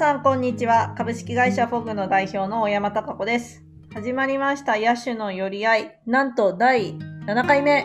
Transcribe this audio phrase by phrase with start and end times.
[0.00, 0.94] さん、こんにちは。
[0.96, 3.62] 株式会社フォグの代表の大山貴子です。
[3.92, 6.00] 始まりました、野手の寄り合い。
[6.06, 6.94] なんと、第
[7.26, 7.84] 7回目。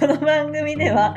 [0.00, 1.14] この番組では、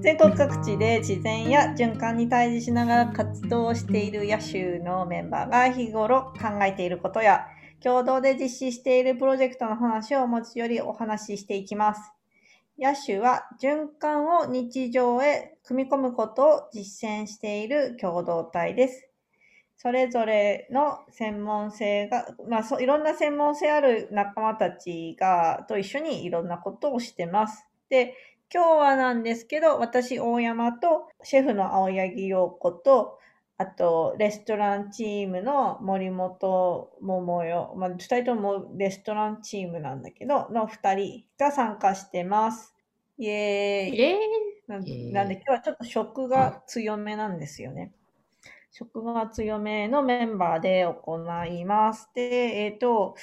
[0.00, 7.46] 全国各地で自然や循環に対峙しながら活動している野手のメンバーが日頃考えていることや、
[7.80, 12.12] 共同で実施しているプロジェクトの話を持ち寄りお話ししていきます。
[12.80, 19.10] 野手は循環を日常へ組み込むことを実践している共同体です。
[19.76, 27.66] それぞれの専門性が、まあ、そいろんな専門性ある仲間たちが、と一緒にいろんなことをしてます。
[27.90, 28.14] で、
[28.52, 33.18] 今日はなんですけど、私、大山と、シェフの青柳陽子と、
[33.58, 42.74] あと、レストランチームの森本桃代、まあ、二人ともレストランチームなんだけど、の二人が参加してます。
[43.18, 43.98] イエーイ。
[43.98, 47.92] イエーイなんで今日はちょっと食が強めなんですよね。
[48.70, 52.10] 食が強めのメンバーで行います。
[52.14, 52.20] で、
[52.64, 53.16] えっ、ー、と、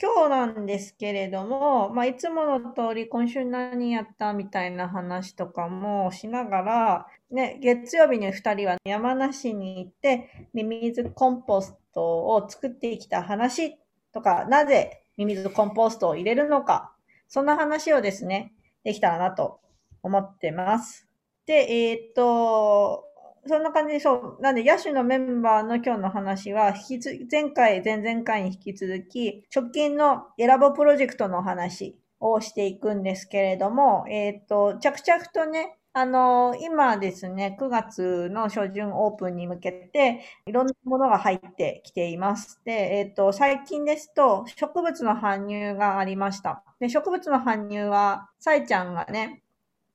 [0.00, 13.78] 今日なんですけれども、まあ、いつもの通り今週何やったみたいな話とかもしながら、ね、月曜日に2人は山梨に行ってミミズコンポストを作ってきた話
[14.12, 16.92] とか、なぜミミズコンポストを入れるのか、
[17.26, 19.60] そんな話をですね、できたらなと
[20.04, 21.08] 思ってます。
[21.46, 23.04] で、えっ、と、
[23.46, 24.38] そんな感じで、そう。
[24.40, 42.60] なんで、野手のメンバーの今日の話は、引きつ、前回、前々回に引き続き、直近の選ぼプロジェクトの話をしていくんですけれども、えっ、と、着々とね、あの、今ですね、9月の初旬オープンに向けて、いろんなものが入ってきています。
[42.64, 46.64] で、えっ、と、最近ですと、植物の搬入がありました。
[46.80, 49.43] で、植物の搬入は、サイちゃんがね、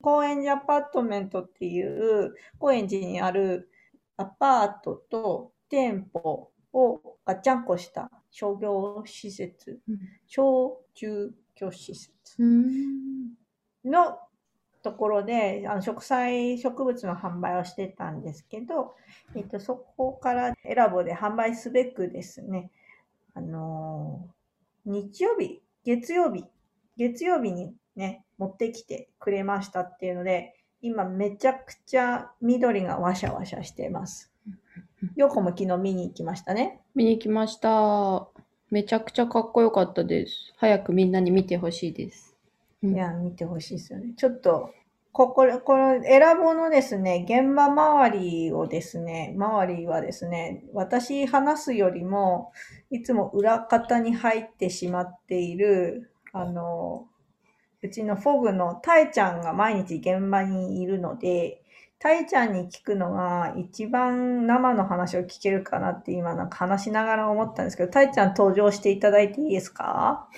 [0.02, 3.70] 高円寺アパートメントっていう高円寺にある
[4.18, 12.14] アパートと店舗をガチャンコした商業施設、うん、小中居施設
[13.84, 14.20] の
[14.82, 18.96] ところで、あの植栽植物の販売をしてたんですけど、
[19.36, 22.72] えっと、そこから選ぼで販売すべくですね、
[23.34, 26.46] あのー、日曜日、月曜日、
[26.98, 34.32] 月曜日にね、持ってきてくれましたっていうので、今めちゃくちゃ緑がワシャワシャしてます。
[35.16, 36.80] よこも昨日見に行きましたね。
[36.96, 38.28] 見に行きました。
[38.72, 40.54] めちゃくちゃかっこよかったです。
[40.58, 42.38] 早くみんなに見てほしいです。
[42.82, 44.14] いや、見てほしいですよね。
[44.16, 44.72] ちょっと、
[45.12, 52.52] ここ、この選ぼのですね、現場周りをですね、周りはですね、私話すよりも、
[52.90, 57.08] いつも裏方に入ってしまっている、あの、
[57.82, 61.64] うちのフォグのタイちゃんが毎日現場にいるので、
[61.98, 70.30] タイちゃんに聞くのが一番生の話を聞けるかなって今なんか話しながら思ったんですけど、タイちゃん登場していただいていいですか？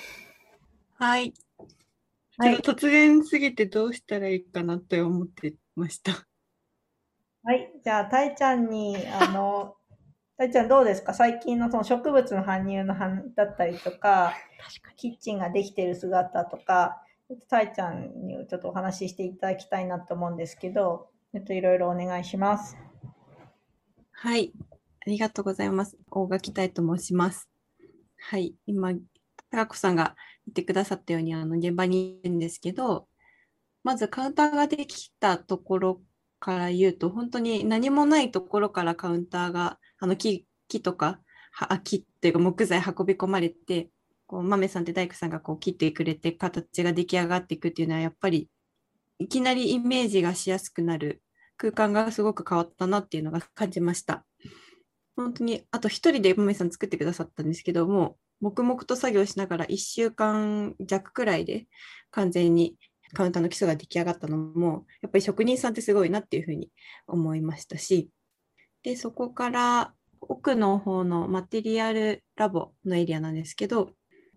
[0.95, 1.33] はい。
[2.37, 6.27] はい、突然すぎてどうしたらいいかなって思ってました。
[7.43, 7.71] はい。
[7.83, 9.75] じゃあ、タイちゃんに、あの、
[10.37, 11.13] タイちゃんどうですか？
[11.13, 12.95] 最近のその植物の搬入の
[13.35, 14.33] だったりとか、
[14.95, 17.03] キッチンができてる姿とか、
[17.49, 22.77] たいちゃんにちょっとお話ししていただきたいなと思うんですけど、えっと、いろいろお願いします。
[24.11, 24.51] はい。
[25.05, 25.97] ありがとうございます。
[26.11, 27.49] 大垣たいと申します。
[28.17, 28.55] はい。
[28.67, 28.93] 今、
[29.49, 30.15] 高子さんが
[30.45, 33.07] 言ってくださったように、あの、現場にいるんですけど、
[33.83, 36.01] まずカウンターができたところ
[36.39, 41.19] から言うと、本当に何もないところからカウンターが、あの木、木とか、
[41.83, 43.89] 木っていうか木材運び込まれて、
[44.31, 48.47] こう豆さんって大工さんがこう切ってくれて形が出来上がっていくっていうのはやっぱり
[49.19, 51.21] いきなりイメージがしやすくなる
[51.57, 54.25] 空間がすごく変わったなっていうのが感じました。
[55.17, 61.67] 本当にあと一人で豆さん作ってくださったんですけども黙々と作業しながら1週間弱くらいで
[62.09, 62.77] 完全に
[63.11, 66.69] カウンターの基礎が出来上がったのもやっぱり職人さんってすごいなっていうふうに
[67.05, 68.09] 思いましたし
[68.81, 73.91] でそこから奥の方のマテリアルラボのエリアなんですけど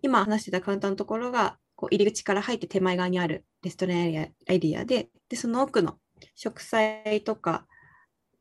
[0.05, 5.97] 今話してたカウンターのところが、こう入り口から入って手前側にあるレストランエリアで、で、その奥の
[6.35, 7.65] 植栽とか、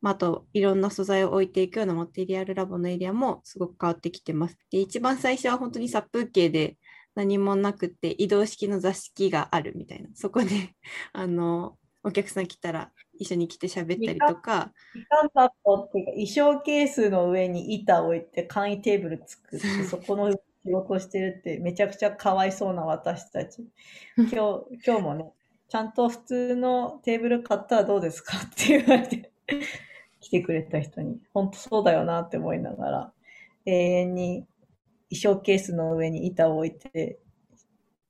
[0.02, 4.58] まあ、あといろんな素材を置いていくようなマテリアルラボのエリアもすごく変わってきてます。
[4.70, 6.76] で、一番最初は本当に殺風景で
[7.14, 10.74] 何もなくて移動式の座敷があるみたいな、そこで
[11.14, 14.72] あの、お客さん来たら一緒に来て喋ったりとか。
[14.90, 23.66] っていうか衣装ケースの上に板を置いて簡易テーブル作って、そこの仕事してるってめちゃくちゃかわいそうな私たち。
[24.16, 24.36] 今日、
[24.86, 25.32] 今日もね、
[25.68, 29.30] ちゃんと普通のテーブル買ったらどうですかって言われて、
[30.20, 33.12] 来てくれた人に、本当そうだよなって思いながら、
[33.66, 34.46] 永遠に
[35.10, 37.18] 衣装ケースの上に板を置いて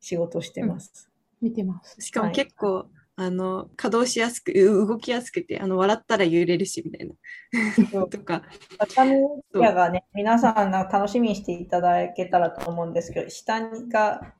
[0.00, 1.10] 仕事してます。
[1.40, 2.00] 見てます。
[2.00, 2.86] しかもはい結構、
[3.16, 7.14] あの、稼働しやすく、う動きやすくて、あの、笑ったら揺れるし、みたいな。
[7.90, 8.43] そう とか、
[8.78, 9.20] 畳
[9.55, 14.34] 屋がね、皆さんが楽しみにしていただけたらと思うんですけど、下にが、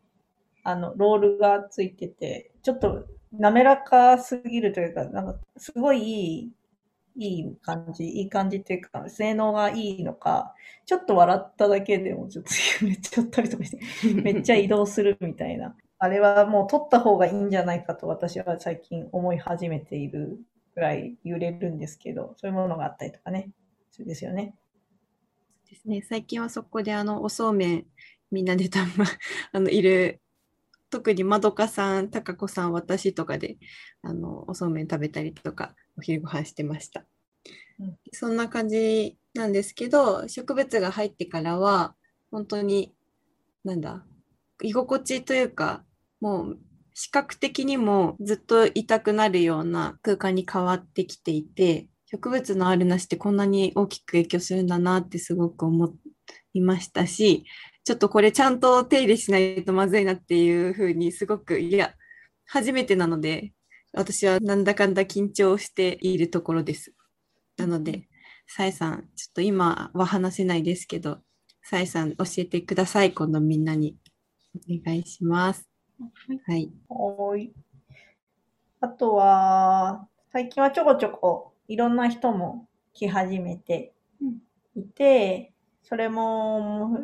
[0.65, 6.53] あの、ロールがついてて、ちょっと滑らかすぎるというか、なんか、すごいいい、
[7.17, 10.53] いい感じ、いい感じというか、性能がいいのか、
[10.85, 12.51] ちょっと笑っただけでもちょっと
[12.85, 13.81] 揺れちゃったりとかして、
[14.21, 15.77] めっちゃ移動するみたいな。
[16.05, 20.39] あれはもう取った方がいいんじゃないかと私は最近思い始めている
[20.75, 23.51] ぐらい揺れるんですけど、そういうものがあったりとかね。
[23.91, 24.55] そうですよね。
[25.71, 27.87] ですね、最近はそこであのおそうめん
[28.31, 29.07] みんなでたま
[29.53, 30.21] あのいる
[30.91, 33.57] 特にまどかさん、たかこさん、私とかで
[34.03, 37.07] あのおそうめん食べたりとかお昼ご飯してました。
[37.81, 41.97] うんそんな感じなんですけど植物が入ってからは
[42.31, 42.95] 本当に
[43.65, 44.05] なんだ
[44.63, 45.85] 居心地というか
[46.21, 46.59] もう
[46.95, 55.95] 視覚的にもずっと痛くなるような空間に変わってきていて植物のあるなしってこんなに大きく影響するんだなってすごく思
[56.53, 57.45] いましたし
[57.85, 61.95] ちょっとこれちゃんと手入れしないとまずいなっていうふうにすごくいや
[62.47, 63.53] 初めてなので
[63.95, 66.93] 私はなんだかんだ緊張しているところです。
[67.57, 68.09] なので、
[68.47, 71.19] さえさん、ちょっと今は話せないですけど、
[71.63, 73.97] さえさん教えてください、今度みんなに。
[74.57, 75.74] お願いします。
[75.99, 76.73] はい。
[76.89, 77.53] はーい。
[78.81, 83.93] あとは、最近はちょこちょこいろんな人も来始めて
[84.75, 85.53] いて、
[85.83, 86.99] それも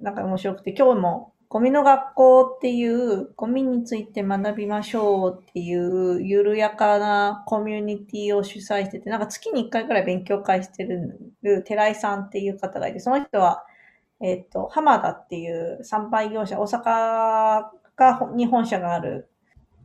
[0.00, 13.64] なんか面白くて、今日もゴミの学校っていうゴミについて学びましょうっていう緩やかなコミュニティを主催してて、なんか月に1回くらい勉強会してる寺井さんっていう方がいて、その人は、
[14.20, 19.28] えっ、と、浜田っていう参拝業者、大阪がに本社がある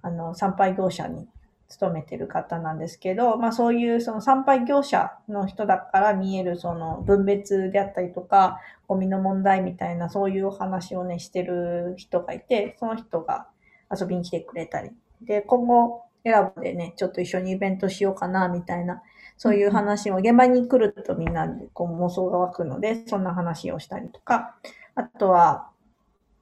[0.02, 1.28] あの参拝業者に
[1.68, 13.48] 勤めてる方なんですけど、まあそういうその参拝業者の人だから見えるその分別であったりとか、ゴミの問題みたいなそういうお話をね、してる人がいて、その人が
[13.96, 14.90] 遊びに来てくれたり。
[15.22, 19.04] で、今後、エラボでね、ちょっと一緒にイベントしようかな、みたいな、
[19.38, 24.56] そういう話も、現場に来るとみんなでこう妄想が湧くので、そんな話をしたりとか、
[24.96, 25.70] あとは、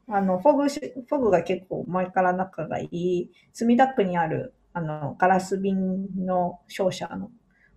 [0.10, 7.30] あの、フォグし、フォグが結構前から仲がいい、墨田区にある、あの、ガラス瓶の商社の、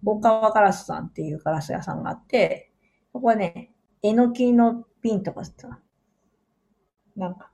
[0.04, 2.70] 大川ガラスさんっていうガラス屋さんがあって、
[3.12, 3.72] そこはね、
[4.02, 5.80] えのきの瓶とかさ、
[7.16, 7.50] なんか、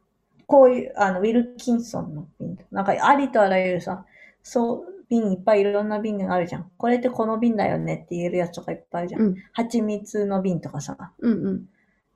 [0.46, 4.05] こういう、あの、ウィルキンソンの瓶とか、なんかありとあらゆるさ、
[4.43, 6.70] そう、瓶いっぱいいろんな瓶があるじゃん。
[6.76, 9.23] これってこの瓶だよねって言えるやつとかいっぱいあるじゃん。
[9.23, 9.34] うん。
[9.52, 11.64] 蜂蜜の瓶とかさ、うんうん。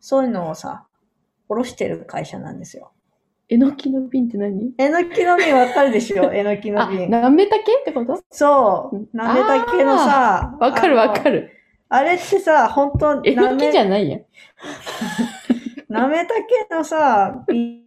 [0.00, 0.86] そういうのをさ、
[1.50, 2.92] おろしてる会社なんですよ。
[3.48, 4.72] えのきの瓶って何？
[4.78, 6.30] えのきの瓶わかるでしょ？
[6.32, 7.10] えのきのあ、瓶。
[7.10, 8.22] なめたけってこと？
[8.30, 9.08] そううん。
[9.12, 11.32] なめたけのさ、わかるわかる。
[11.32, 11.50] る。
[11.88, 14.22] あれってさ、本当えのきじゃゃないやん。
[15.92, 17.82] なめたけのさ、瓶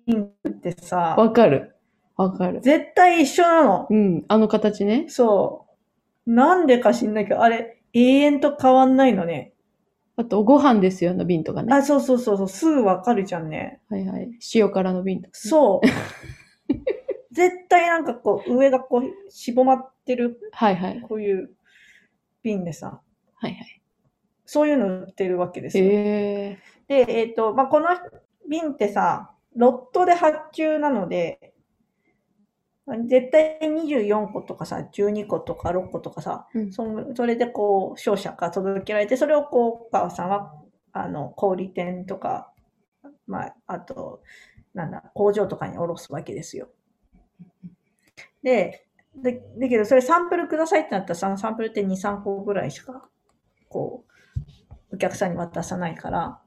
[0.46, 1.74] ってさ、わかる。
[2.18, 2.60] わかる。
[2.60, 3.88] 絶対一緒なの。
[3.90, 4.26] うん。
[4.28, 5.06] あの形ね。
[5.08, 5.68] そ
[6.28, 6.32] う。
[6.34, 9.53] なんでか知んないけど、あれ、永遠と変わんないのね。
[10.16, 11.74] あと、ご飯ですよの瓶とかね。
[11.74, 13.82] あ、そうそうそうそう、すぐわかるじゃんね。
[13.90, 14.30] はいはい。
[14.54, 15.32] 塩辛の瓶とかね。
[15.34, 15.88] そう。
[17.34, 21.02] 絶対なんかこう、上がこう、しぼまってる、はいはい。
[21.02, 21.56] こういう
[22.44, 23.02] 瓶でさ、
[23.34, 23.82] はいはい。
[24.46, 25.86] そういうの売ってるわけですよ。
[25.86, 27.06] へえ。
[27.06, 27.88] で、えっ、と、まあ、この
[28.48, 31.53] 瓶ってさ、ロットで発注なので、
[33.08, 40.54] 絶対24個とかさ、12個とか6個とかさ、うんそんそれでこう、商社から届けられて、それをこう、川さんは、
[40.92, 42.52] あの、小売店とか、
[43.26, 44.22] まあ、あと、
[44.74, 46.70] なんだ、工場とかに卸すわけですよ。
[48.42, 48.86] で、
[49.16, 53.08] で、だけど、それサンプルくださいってなったら、そのサンプルって2、3個ぐらいしか、
[53.70, 54.04] こ
[54.92, 56.40] う、お客さんに渡さないから、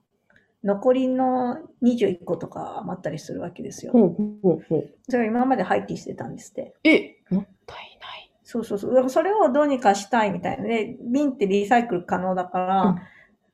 [0.66, 3.92] 残りの21個とか余ったりするわけですよ。
[3.92, 4.08] ほう
[4.42, 4.94] ほうほう。
[5.08, 6.74] それが今まで廃棄してたんですって。
[6.82, 8.32] え、もったいない。
[8.42, 8.90] そうそうそう。
[8.90, 10.64] だからそれをどうにかしたいみたいな。
[10.64, 12.96] で、瓶ってリサイクル可能だから、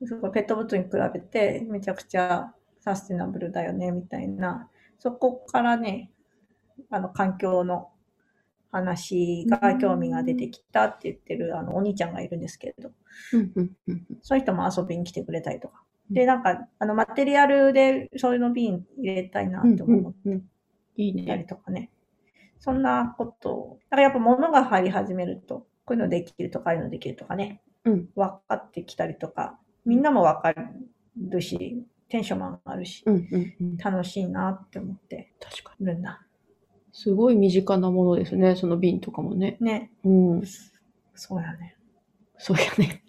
[0.07, 4.71] そこペットボトルに比べてめちゃくちゃサステナブルだよね、みたいな。
[4.99, 6.11] そこからね、
[6.88, 7.90] あの、環境の
[8.71, 12.90] 話が興味が出てきたって言ってる、あの、お兄ちゃんがいるんですけれど、
[13.35, 15.85] うんうんうんそういう人も遊びに来てくれたりとか。
[16.12, 19.75] うんで、なんか、あの、マテリアルでそういうの瓶入れたいなうん。
[19.75, 20.42] って思っうんうん。
[20.97, 21.45] いいたりね。
[21.45, 21.90] とかね。
[22.59, 28.09] そんなことを、だからやっぱ物が入り始めると、こういうのできるとか、ああいうのできるとかね、うん。
[28.14, 30.54] 分かってきたりとか、みんなも分か
[31.16, 33.76] るし、テンションも上がるし、うんうんうん。
[33.78, 36.11] 楽しいなって思って確かるんだ。
[36.11, 36.16] に。
[36.92, 39.57] すごい身近なものですね、その瓶とかもね。
[39.61, 40.42] ね、うん。
[41.14, 41.76] そうやね。
[42.38, 43.02] そうやね。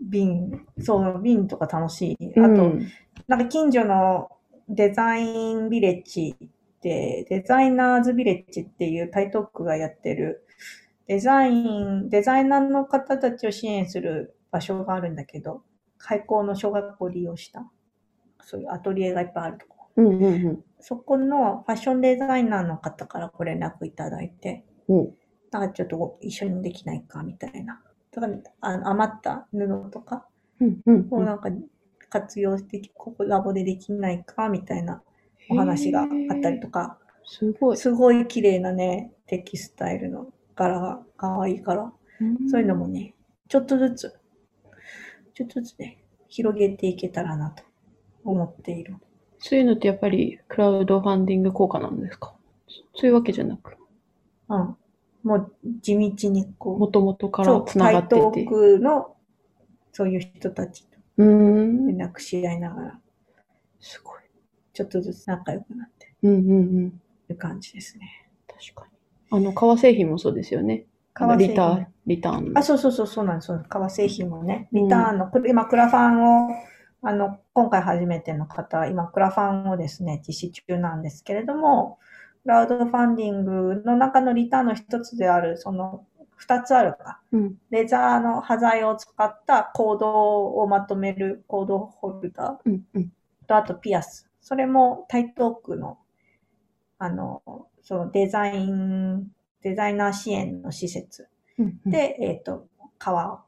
[0.00, 2.40] 瓶、そう、瓶とか楽しい。
[2.40, 2.88] あと、うん
[3.28, 4.28] なんか近所の
[4.68, 6.48] デザインビレッジっ
[6.80, 10.46] て、デザイナーズビレッジっていう台東区がやってる
[11.10, 15.64] デザイン、デザイナーの方たちを支援する場所があるんだけど、
[15.98, 17.68] 開校の小学校を利用した、
[18.44, 20.04] そういうアトリエがいっぱいあるところ。
[20.04, 20.64] うんうんうん。
[20.78, 25.14] そこのファッションデザイナーの方からご連絡いただいて、おう
[25.50, 27.82] なんかちょっと一緒にできないかみたいな。
[28.12, 30.26] だからあの余った布とか。
[31.10, 31.48] をなんか
[32.10, 35.02] 活用して、ここラボでできないかみたいな
[35.48, 36.08] お話があっ
[36.42, 37.76] たりとか、すごい。
[37.78, 41.90] すごい綺麗なね、テキスタイルの柄が可愛いから、
[42.50, 43.14] そういうのもね、
[43.48, 44.20] ちょっとずつ、
[45.32, 47.62] ちょっとずつね、広げていけたらなと
[48.24, 48.96] 思っている。
[49.38, 52.34] そういうのってやっぱりクラウドファンディング効果なんですか？
[52.96, 53.78] そういうわけじゃなく、
[54.50, 54.76] うん。
[55.22, 58.46] もう地道にこもう、ともとからつなが台ってて東。
[58.46, 59.16] 区の
[59.92, 61.86] そういう人たちとうーん。
[61.96, 62.98] 連絡し合いながら、
[63.80, 64.20] すごい。
[64.72, 66.86] ちょっとずつ仲良くなってうんうんうん。
[66.86, 66.92] い
[67.28, 68.28] る感じですね。
[68.46, 69.38] 確かに。
[69.38, 70.86] あの、革製品もそうですよね。
[71.12, 72.58] 革製品リターン、リターンの。
[72.58, 73.52] あ、そうそうそう、そうなんです。
[73.68, 76.50] 革製品もね、リターンの、これ今、クラファンを、
[77.02, 81.98] あの、今回初めての方は、今、クラファンをですね、実施中なんですけれども、
[82.42, 86.06] クラウドファンディングの中のリターンの一つである、その、
[86.36, 87.20] 二つあるか。
[87.32, 87.54] うん。
[87.70, 93.12] レザーの端材を使ったコードをまとめるコードホルダーうんうん。
[93.46, 94.30] と、あとピアス。
[94.40, 95.98] それも台東区の、
[96.98, 97.42] あの、
[97.82, 99.28] そのデザイン、
[99.62, 101.28] デザイナー支援の施設
[101.58, 102.66] うんうん、で、えっ、と、
[102.98, 103.42] 革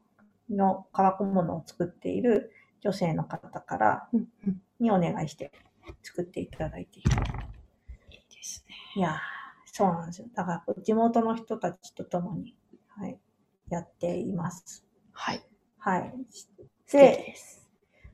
[0.50, 4.08] の、革小物を作っている女性の方から
[4.80, 5.50] にお願いして
[6.02, 7.10] 作っていただいている。
[8.42, 8.74] ですね。
[8.96, 9.14] いやー、
[9.66, 10.26] そうなんですよ。
[10.34, 12.56] だから、地元の人たちと共に、
[12.88, 13.18] はい、
[13.70, 14.84] やっています。
[15.12, 15.42] はい。
[15.78, 16.12] はい。
[16.92, 17.34] で。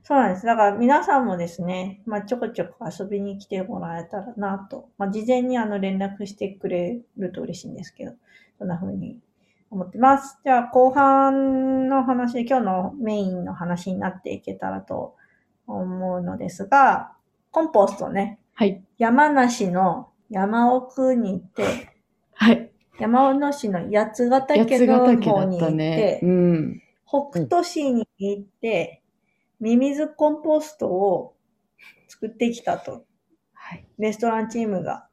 [0.03, 0.45] そうなんです。
[0.45, 8.13] だから皆さんもですね、まあ、ちょこちょこ遊びに来てもらえたらなと、まあ、事前にあの連絡してくれると嬉しいんですけど、
[8.57, 9.19] そんな風に
[9.69, 10.39] 思ってます。
[10.43, 15.15] じゃあ後半の話で今日のメインの話になっていけたらと
[15.67, 17.11] 思うのですが、
[17.51, 18.83] コンポストね、はい。
[18.97, 21.89] 山梨の山奥に行って、
[22.33, 22.71] はい。
[22.99, 26.81] 山梨の八ヶ八岳のヶ岳だ方に行っったねて。、うん。
[27.07, 29.01] 北斗市に行って、
[29.59, 31.35] ミミズコンポストを
[32.07, 33.05] 作ってきたと。
[33.53, 33.87] はい。
[33.97, 35.07] レストランチームが。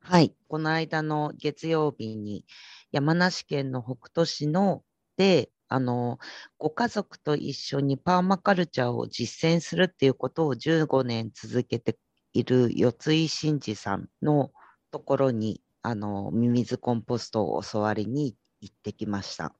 [0.00, 2.44] はい、この間の月曜日に
[2.92, 4.84] 山梨県の北杜市の
[5.16, 6.18] で、あの、
[6.58, 11.98] ご家族と一緒にパーマカルチャーを実践するっていうことを15年続けて
[12.38, 14.50] いる四井真二さんの
[14.90, 19.54] ところに、あの、ミミズコンポストを教わりに行ってきました。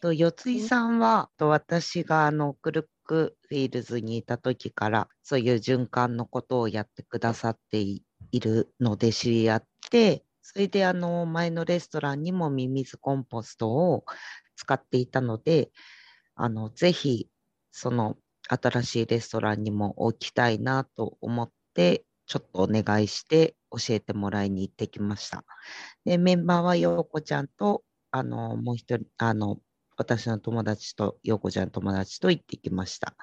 [0.00, 8.04] と四井さんは、と私があのクルックフィールズにいた時から、そういう循環のことをやってくださってい
[8.40, 14.04] るので知り合って、それであの前のレストランにもミミズコンポストを
[14.56, 15.70] 使っていたので、
[16.34, 17.28] あのぜひ
[17.70, 18.16] その
[18.48, 21.50] 新しいレストランにも置きたいなと思っ、
[22.26, 25.44] ちょっとお願いして教えてもらいに行ってきました。
[26.04, 29.58] で、メンバーはようこちゃんと、あの、もう一人、あの、
[29.96, 33.16] 私の友達と、ようこちゃんの友達と行ってきました。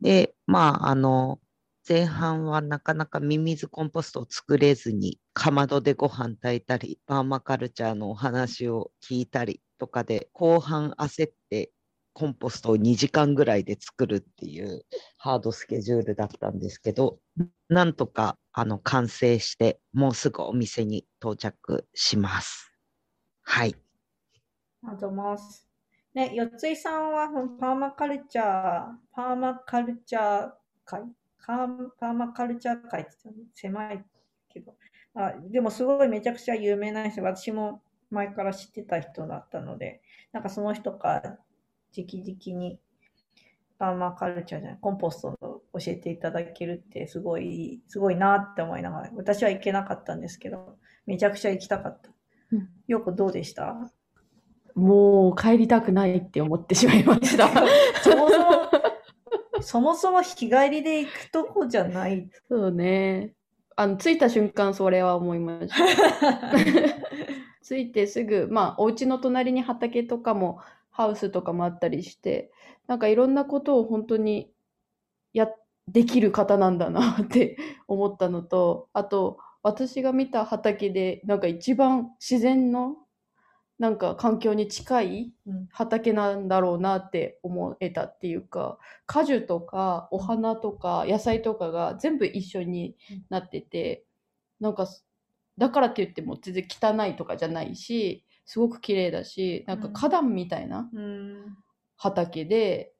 [0.00, 1.40] で、まあ、あの、
[1.88, 11.72] 前半はなかなかミミズコンポストを作れずに、かまどでご飯炊いたり、パーマカルチャーのお話を聞いたりとかで、後半焦って、
[12.18, 14.84] コンポストを2時間ぐらいで作るっていう
[15.18, 17.20] ハードスケジュールだったんですけど、
[17.68, 22.72] なんとかあの完成して、もうすぐお店に到着します。
[23.42, 23.76] はい。
[24.82, 25.68] ありがとうございます。
[26.12, 27.28] ね、四井さんは
[27.60, 30.50] パーマカルチャー、パーマカルチャー
[30.84, 31.02] 会？
[31.38, 31.68] カー
[32.00, 34.04] パーマカルチャー会って言ったら狭い
[34.52, 34.74] けど、
[35.14, 41.38] あ、でもすごいめちゃくちゃ有名な人、私も前から知ってた人だったので、なんかその人か
[42.06, 42.78] 直々に
[43.78, 50.76] パーマカルチャーじゃない、コンポストを教えていただけるってすごい、すごいなって思いながら、私は行けなかったんですけど、
[51.06, 52.10] めちゃくちゃ行きたかった。
[52.52, 53.90] うんよくどうでした？
[54.74, 57.48] もう帰りたくないって思ってしまいました。
[58.02, 58.70] そもそも、
[59.60, 62.30] そもそも日帰りで行くとこじゃない。
[62.48, 63.34] そうね。
[63.76, 65.74] あの、着いた瞬間それは思いました。
[67.62, 70.60] 着いてすぐ、まあ、お家の隣に畑とかも、
[70.98, 72.50] ハウスとかもあったりして、
[72.88, 74.52] なんかいろんなことを本当に
[75.32, 75.48] や、
[75.88, 77.56] できる方なんだなって
[77.88, 82.96] 思ったのと、あと、私が見た畑で、なんか一番自然の、
[83.78, 85.68] なんか環境に近いうん。
[85.70, 92.96] 畑なんだろうなって思えたっていうか、果樹とかお花とか野菜とかが全部一緒に
[93.30, 94.04] なってて、
[94.60, 95.06] なんかす
[95.58, 99.92] だからって言っても全然汚いとかじゃないし、すごく綺麗だし、なんかうん。
[99.92, 101.56] 花壇みたいなうん。
[101.98, 102.94] 畑で、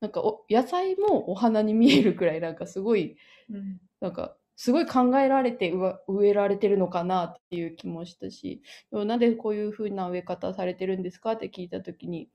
[0.00, 3.18] なんかお野菜もお花に見えるくらいなんかすごい、
[3.50, 3.78] うん。
[4.00, 5.70] なんかすごい考えられて
[6.08, 12.28] 植えられてるのかなっていう気もしたし、でもなんでこういう風な植え方されてるんですかって聞いたときに、い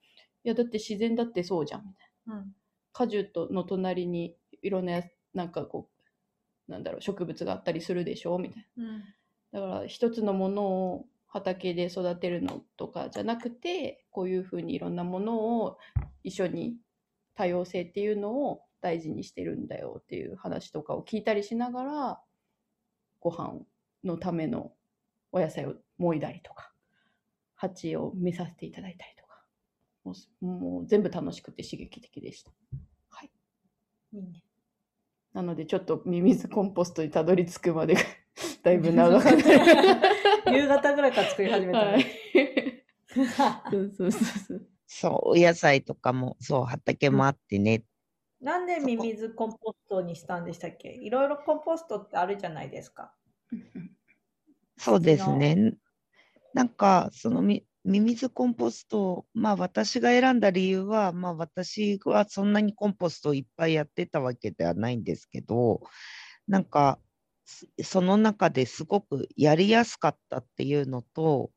[0.43, 2.35] やだって自然だってそうじゃんみたいな。
[2.35, 2.55] うん。
[2.93, 5.89] 果樹との隣にいろんなやなんかこ
[6.67, 8.85] うなんだろう植物があったりするでしょみたいうん。
[8.89, 9.03] な
[9.51, 15.79] だから一つのものを畑で育てるのとかじゃなくてこういうふうにいろんなものを
[16.23, 16.75] 一緒に
[17.33, 22.21] 多様性っていうのを大事にしてるんだよっていう話とかを聞いたりしながら
[23.19, 23.61] ご飯
[24.03, 24.73] のための
[25.31, 26.71] お野菜をもいだりとか
[27.55, 29.41] 鉢を見させていただいたりとか
[30.03, 32.51] もうすもう全部楽しくて刺激的でした。
[33.09, 33.31] はい
[34.13, 34.43] いいね
[35.33, 38.01] なのでちょっとミミズコンポストにたどり着くまでが
[38.61, 40.12] だいぶ長くなる。
[40.55, 42.85] 夕方ぐらいから作り始めたはいね。
[43.71, 44.67] そうそうそうそう。
[44.87, 47.83] そう、お野菜とかも、そう、畑もあってね。
[48.41, 50.89] なんでミミズコンポストにしたんでしたっけ？
[50.89, 53.13] いろいろコンポストってあるじゃないですか。
[54.77, 55.75] そうですね。
[56.53, 65.81] なんか、そのみ、ミミズコンポスト、まあ私が選んだ理由は、まあ私はそんなにコンポストをいっぱいやってたわけではないんですけど、
[66.47, 67.02] なんか、す
[67.83, 71.51] その中ですごくやりやすかったっていうのと、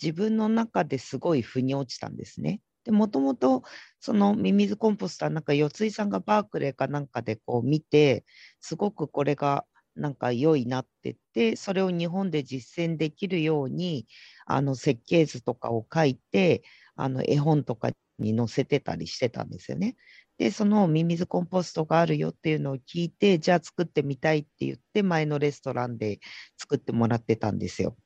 [0.00, 2.60] 自分の中ですごい腑に落ちたんですね。
[2.84, 3.62] で、もともと
[4.00, 8.24] そのミミズコンポストはなんか四井さんがバークレーかなんかでこう見て、
[8.60, 9.64] すごくこれが
[9.96, 14.06] なんか良いなってって、それを日本で実践できるように、
[14.46, 16.62] あの設計図とかを書いて、
[16.96, 19.96] あの絵本とかに載せてたりしてたんですよね。
[20.38, 26.20] で、そのミミズコンポストがあるよっていうのを聞いて、じゃあ作ってみたいって言って、前のレストランで
[26.56, 27.96] 作ってもらってたんですよ。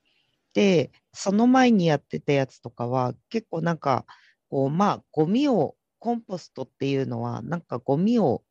[0.55, 4.07] で、その前にやってたやつとかは、結構なんか、
[4.51, 8.42] こう、まあ、ゴミを、コンポストっていうのは、なんかゴミを、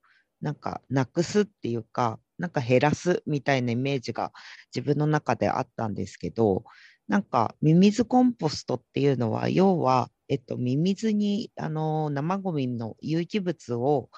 [0.41, 4.31] なんかなくすっていうか、なんか減らすみたいなイメージが
[4.75, 6.63] 自分の中であったんですけど、
[7.07, 14.09] なんかミミズコンポストっていうのは、要は、えっと、ミミズにあの生ゴミの有機物を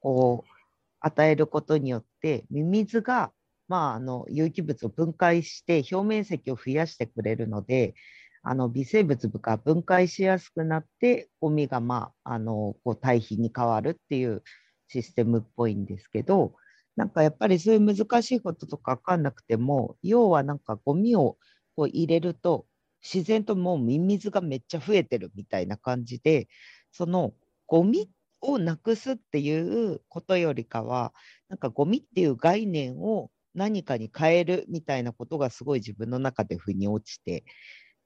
[0.00, 0.50] こう
[0.98, 3.30] 与えることによって、ミミズが、
[3.68, 7.94] まあ、あの有機物を分解して表面積を増やしてくれるので、
[8.42, 14.42] あの微生物が分解しやすくなって、ゴミが、まあ、あのこう堆肥に変わるっていう
[14.88, 16.54] システムっぽいんですけど、
[16.96, 21.38] なんかやっぱりそういう難しいこととか分かんなくても、要はなんかゴミを
[21.76, 22.66] こう入れると、
[23.02, 26.48] 自然ともうミミズがめっちゃ増えてるみたいな感じで、
[26.92, 27.32] その
[27.66, 28.10] ゴミ
[28.40, 29.58] をなくすってい
[29.92, 31.12] うことよりかは、
[31.48, 37.44] なんかゴミっていう概念を何かに変えるみたいなことがすごい自分の中で腑に落ちて、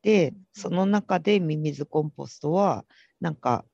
[0.03, 2.85] で、その中でミミズコンポストは、
[3.21, 3.65] なんか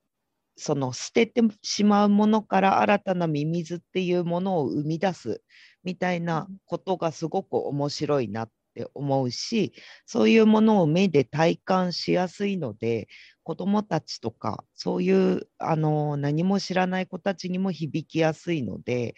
[0.57, 5.43] その捨ててしまうものから新たなミミズっていうものを生み出す
[5.85, 9.73] みたいなことがすごく面白いなって思うし、
[10.07, 13.09] そういうものを目で体感しやすいので、
[13.43, 19.15] 子どもたちとか、そういうあの何も知らない子たちにも響きやすいので、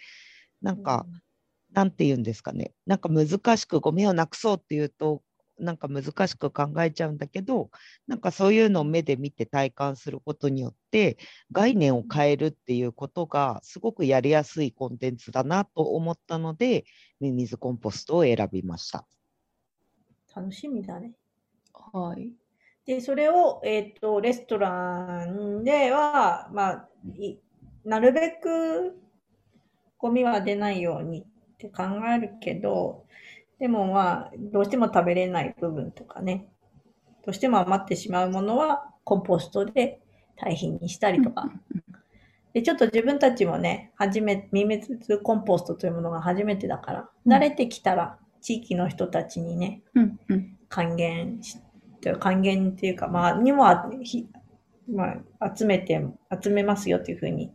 [0.61, 1.05] なんか、
[1.73, 5.23] なんて言うんですかね、なんか難しくゴミをなくそうっていうと、
[5.59, 7.69] なんか難しく考えちゃうんだけど、
[8.07, 11.17] なんかそういうのを目で見て体感することによって、
[11.51, 16.85] 概念を変えるっていうことがすごくやりやすいコンテンツだなと思ったので、
[17.19, 19.07] ミミズコンポストを選びました。
[20.35, 21.13] 楽しみだね。
[21.93, 22.31] はい。
[22.85, 27.37] で、それを、えっ、と、レストランでは、まあ、い
[27.85, 28.97] なるべく
[29.97, 31.25] ゴミは出ないようにっ
[31.57, 33.05] て考えるけど、
[33.59, 36.49] でもまあ、どうしても食べれない部分とかね、
[37.25, 40.01] どうしても余ってしまうものはコンポストで
[40.35, 41.49] 堆肥にしたりとか。
[42.53, 50.57] で、ちょっと自分たちもね、初め、ミミズコンポストというものが初めてだから、うん慣れてきたら地域の人たちにね、うんうん。
[50.67, 51.57] 還元し、
[52.19, 54.27] 還元っていうか、まあ、にもあ、ひ
[54.87, 56.05] まあ、集めて、
[56.43, 57.53] 集めますよというふうに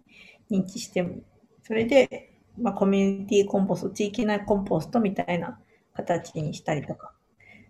[0.51, 1.16] 認知しても、
[1.62, 5.61] それで、まあ、コミュニティコンポスト、地域内コンポストみたいな
[5.92, 7.12] 形にしたりとか、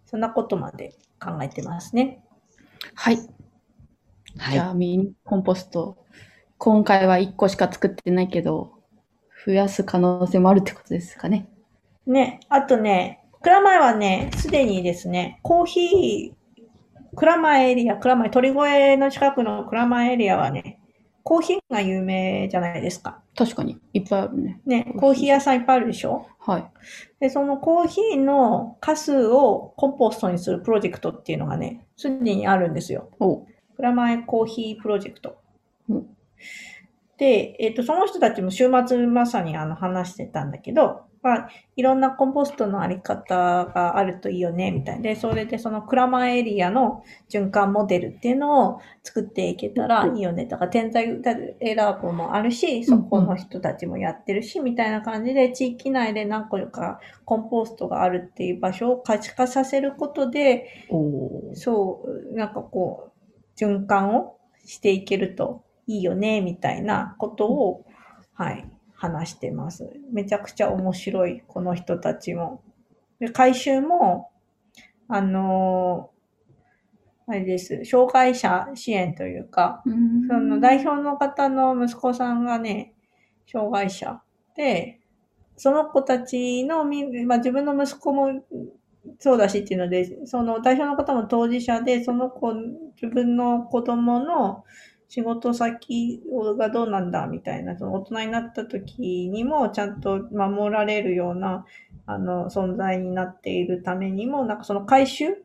[0.07, 2.23] そんなことまで考えてますね。
[2.95, 3.17] はい。
[4.37, 4.53] はい。
[4.53, 5.99] じゃあ、ミニコンポスト。
[6.57, 8.75] 今回は1個しか作ってないけど、
[9.45, 11.49] 増やす可能性もあるってことですかね。
[12.09, 20.81] ね、あとね、蔵前はね、すでにですね、コーヒー、蔵前エリア、蔵前、鳥越の近くの蔵前エリアはね、
[21.23, 23.21] コーヒーが有名じゃないですか。
[23.37, 24.61] 確かに、いっぱいあるね。
[24.65, 26.27] ね、コーヒー屋さんいっぱいあるでしょ？
[26.41, 26.65] はい。
[27.21, 33.11] で、そのコーヒーのカスをコンポストにするプロジェクトっていうのがね、すでにあるんですよ。
[33.21, 35.37] お蔵前コーヒープロジェクト。
[35.91, 36.07] うん
[37.19, 50.47] で、えっ、と、その人たちも週末まさにあの話してたんだけど、まあ、いろんなコンポストのあり方があるといいよね、みたいで、それでその蔵前エリアの循環モデルっていうのを作っていけたらいいよね。
[50.47, 60.87] だから天才選ぶもあるし、そこの人たちもやってるし、みたいな感じで、地域内で何個かコンポストがあるっていう場所を価値化させることで、
[61.55, 67.85] そう、なんかこう、循環をしていけるといいよね、みたいなことを、
[68.35, 68.65] はい、
[68.99, 69.89] 話してます。
[70.13, 72.63] めちゃくちゃ面白い、この人たちも。
[73.21, 74.31] で、回収も、
[75.09, 76.19] あのー
[77.31, 82.95] あれです、障害者支援というか、うーんその代表の方の息子さんがね、
[83.47, 84.23] 障害者
[84.57, 84.99] で、
[85.57, 88.43] その子たちのみ、まあ自分の息子も
[89.19, 94.65] そうだしっていうので、その代表の方も当事者で、その子、自分の子供の
[95.09, 96.23] 仕事先
[96.59, 101.65] がどうなんだみたいな、その大人になった時にもちゃんと守られるような、
[102.07, 105.43] あの、存在になっているためにも、なんかその回収？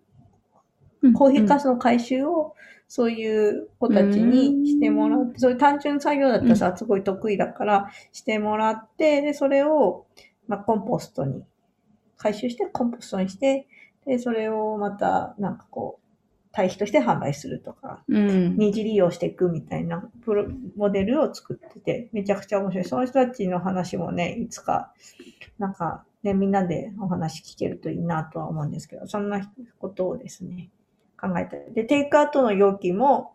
[1.15, 2.55] コーヒーカスの回収を、
[2.87, 10.05] そういう子たちにしてもらって、そういう単純作業だったらさ、すごい得意だからしてもらって、で、それを、
[10.47, 11.43] まあ、コンポストに、
[12.17, 13.67] 回収してコンポストにして、
[14.05, 16.02] で、それをまた、なんかこう、
[16.53, 18.55] 堆肥として販売するとか、うん。
[18.57, 20.45] 二次利用していくみたいなプロ
[20.77, 22.85] モデルを作ってて、めちゃくちゃ面白い。
[22.85, 24.93] その人たちの話もね、いつか、
[25.57, 30.69] なんか、ね、みんなでお話聞けるといいなとは思うんですけど、そんなことをですね、
[31.19, 31.73] 考えたり。
[31.73, 33.33] で、テイクアウトの容器も、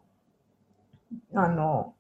[1.35, 1.95] あの、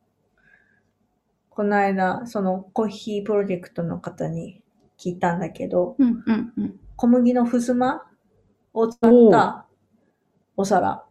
[1.50, 4.62] この間、そのコーヒープロジェクトの方に
[4.96, 6.80] 聞いたんだけど、うんうんうん。
[6.94, 8.04] 小麦のふすま
[8.72, 9.66] を使った
[10.56, 11.07] お皿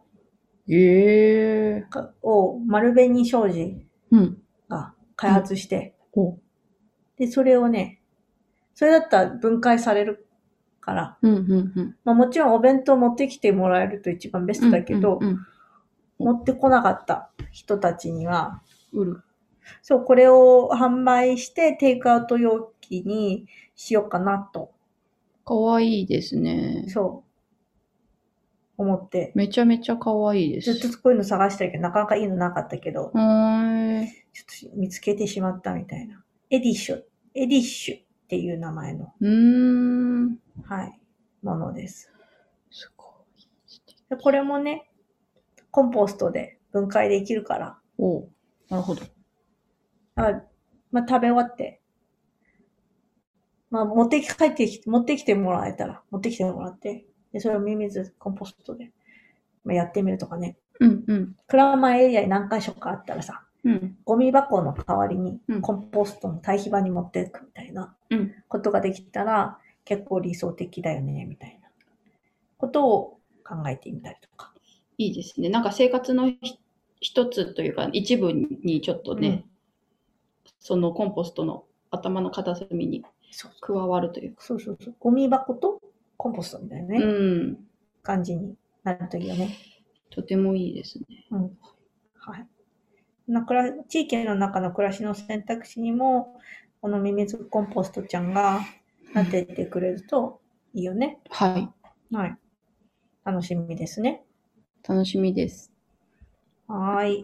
[0.68, 4.42] ええがを丸紅商事うん。
[4.68, 6.38] が開発して、お
[7.16, 8.00] で、それをね、
[8.74, 10.26] それだったら分解される
[10.80, 11.96] から、うんうんうん。
[12.04, 15.38] まあもちろんお弁当持ってきてもらえると一番ベストだけど、うんうん
[16.18, 18.60] 持ってこなかった人たちには、
[18.92, 19.22] うん、売る。
[19.82, 24.72] そう、これを販売してテイクアウト容器にしようかなと、
[25.44, 26.84] かわいいですね。
[26.88, 27.27] そう、
[28.78, 30.72] 思って、めちゃめちゃかわいいです。
[30.72, 33.10] ずっとこういうの探したけど、なかなかいいのなかったけど。
[33.12, 36.24] ちょっと見つけてしまったみたいな。
[36.48, 37.02] エディッシュ、
[37.34, 40.38] エディッシュっていう名前の、うーん。
[40.62, 41.00] はい、
[41.42, 42.12] ものです。
[42.70, 43.04] すご
[43.36, 43.40] い。
[44.10, 44.88] でこれもね、
[45.72, 48.30] コンポストで分解できるから、おう
[48.68, 49.00] なるほど。
[49.00, 49.06] だ
[50.22, 50.44] から
[50.92, 51.82] まあ、食べ終わって、
[53.70, 58.90] まあ、持って帰ってきて、持ってきてもらえたら、持ってきてもらって、で、それをミミズコンポストで、
[59.64, 60.56] まあ、やってみるとかね。
[60.80, 61.36] うんうん。
[61.46, 63.96] クラマエリアに何箇所かあったらさ、うん。
[64.04, 68.34] ゴミ箱の代わりにうんコンポストの堆肥場に持っていくみたいなうん。
[68.48, 71.68] ことができたら、結構理想的だよね、みたいな
[72.58, 74.52] ことを考えてみたりとか。
[74.98, 75.48] いいですね。
[75.48, 76.58] なんか生活のひ
[77.00, 79.44] 一つというか、一部にちょっとね、
[80.58, 83.04] そのコンポストの頭の片隅に
[83.60, 84.42] 加わるというか。
[84.42, 84.94] そうそうそう。
[84.98, 85.80] ゴミ箱と
[86.18, 87.08] コンポストみたいなね、う
[87.52, 87.58] ん。
[88.02, 89.56] 感じになるといいよね。
[90.10, 91.06] とてもいいですね。
[91.30, 91.58] うん。
[92.16, 92.46] はい。
[93.28, 96.40] なくら地域の中の暮らしの選択肢にも、
[96.80, 98.60] このミミズコンポストちゃんが
[99.14, 100.40] なってってくれると
[100.74, 101.20] いいよね。
[101.30, 102.14] はい。
[102.14, 102.36] はい。
[103.24, 104.24] 楽しみですね。
[104.86, 105.72] 楽しみです。
[106.66, 107.22] はーい。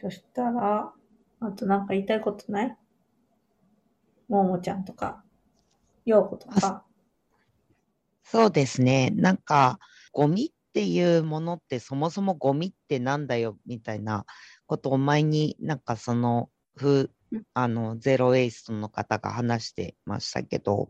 [0.00, 0.92] そしたら、
[1.40, 2.76] あとなんか言いたいことない？
[4.28, 5.22] ももちゃんとか、
[6.04, 6.84] ようことか。
[8.32, 9.10] そうですね。
[9.10, 9.78] なんか、
[10.12, 14.24] ゴミっていうものってそもそもゴミってなんだよみたいな
[14.66, 20.88] ことを前になんかその、ふうんあの、ゼロエイストの方が話してましたけど、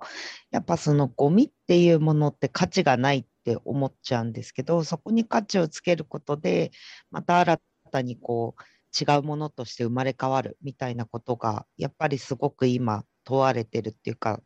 [0.50, 6.72] やっぱそのゴミっていうものって価値がないって思っちゃうんですけど、そこに価値をつけることで、
[7.10, 7.58] また新
[7.92, 8.62] たにこう、
[9.00, 14.40] 違うものとして生まれ変わるみたいなことが、やっぱりすごく今、問われてるっていうか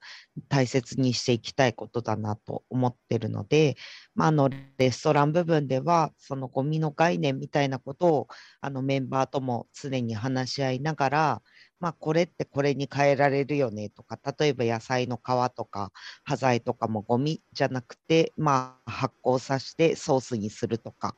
[0.51, 3.77] 大切にしていきたいことだなと思ってるので、
[4.15, 8.29] まあ、あのレストラン部分ではそのゴミの概念みたいなことを
[8.61, 11.43] あのメンバーとも常に話し合いながら、
[11.81, 15.91] まあ、これってこれに変えられるよねとか例えば野菜の皮とか
[16.25, 21.17] 端材とかもゴミじゃなくて、まあ、発酵させてソースにするとか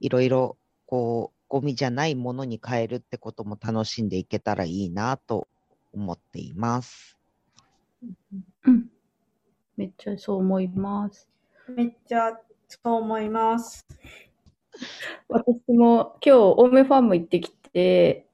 [0.00, 5.46] いろいろこうゴミじゃないものに変えるってことも楽しんでいけたらいいなと
[5.98, 7.18] 思っています。
[8.64, 8.88] うん。
[9.76, 11.28] めっちゃそう思います。
[11.68, 13.84] めっちゃそう思います。
[15.28, 18.26] 私も今日、青梅ファーム行ってきて、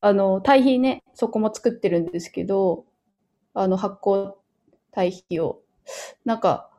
[0.00, 2.86] あの、堆肥ね、そこも作ってるんですけど、
[3.52, 4.32] あの、発酵
[4.90, 5.62] 堆肥を。
[6.24, 6.70] なんか、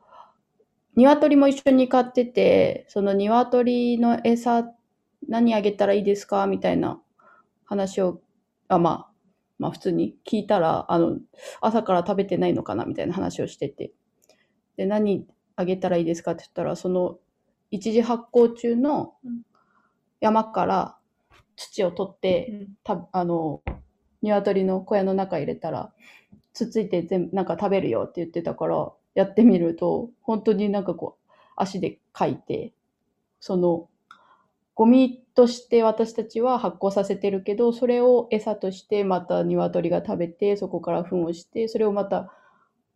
[0.96, 4.72] 鶏も一緒に飼ってて、その鶏の餌、
[5.28, 6.46] 何あげたらいいですか？
[6.46, 7.00] みたいな
[7.64, 8.20] 話を、
[8.68, 9.11] あ、まあ、
[9.62, 11.18] まあ普通に聞いたら、あの、
[11.60, 13.92] 朝から食べてないのかなみたいな話をしてて。
[14.76, 17.18] で、何あげたらいいですかって言ったら、その、
[17.70, 19.42] 一時発酵中のうん
[20.20, 20.96] 山から
[21.56, 23.60] 土を取って、うんたあの
[24.22, 25.92] 鶏の小屋の中入れたら
[26.52, 32.72] つっついて全部なんか食べるよって言ってたからやってみると本当になんかこう足でかいて
[33.40, 33.88] その
[34.74, 42.32] ゴミとして私たちは発酵させてるけどそれを餌としてまた鶏が食べてそこから糞をしてそれをまた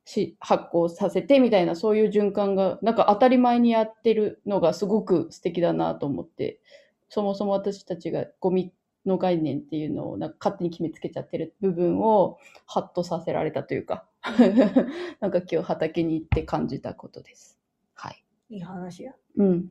[0.04, 6.60] し発酵させてみたいなそういう循環がなんか当たり前にやってるのがすごく素敵だなと思って
[7.08, 8.72] そもそも私たちがゴミ
[9.06, 14.04] の概念っていうのをなんか勝手に決めつけちゃってる部分をハッとさせられたというか
[15.20, 17.58] なんか今日畑に行って感じたことです。
[17.94, 18.22] はい。
[18.50, 19.14] いい話や。
[19.36, 19.68] うん。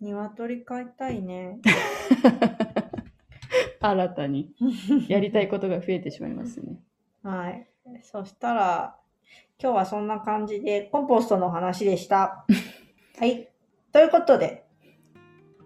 [0.00, 1.60] 鶏飼いたいね。
[3.80, 4.54] 新たに
[5.08, 6.76] やりたいことが増えてしまいますね。
[7.22, 7.66] はい。
[8.02, 8.96] そしたら、
[9.62, 12.44] 今日はそんな感じで、コンポストの話でした。
[13.18, 13.48] はい。
[13.92, 14.66] ということで、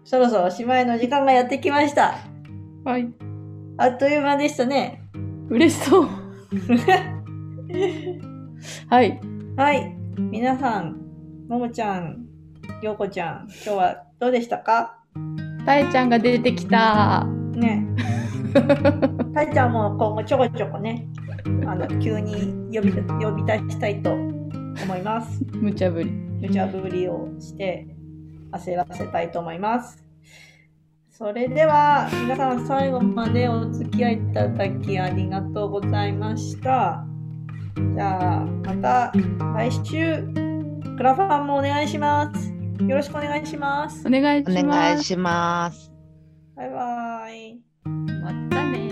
[0.03, 2.15] そろそろおしまいの時間がやってきました。
[2.85, 3.13] はい。
[3.77, 5.03] あっという間でしたね。
[5.49, 6.07] 嬉しそう。
[8.89, 9.19] はい。
[9.57, 9.95] はい。
[10.17, 11.01] 皆さん、
[11.49, 12.30] ももちゃん、
[12.81, 14.97] ようこちゃん、今日はどうでしたか？
[15.65, 17.25] たえちゃんが出てきた。
[17.53, 17.85] ね。
[19.35, 21.07] たいちゃんも今後ちょこちょこね、
[21.67, 22.33] あの、急に
[22.73, 25.43] 呼び、呼び出したいと思います。
[25.53, 26.11] 無茶ぶり。
[26.11, 27.87] 無茶ぶりをして
[28.51, 30.03] 焦らせたいと思います。
[31.11, 37.05] それでは皆さん最後までお付き合いいただきありがとうございました。
[37.95, 39.13] じゃあまた
[39.53, 40.23] 来週
[40.97, 42.60] クラファンもお願いします。
[42.87, 44.07] よろしくお願いします。
[44.07, 44.59] お願いします。
[44.59, 45.91] お願いします。
[46.55, 47.59] バイバイ。
[47.85, 48.90] またね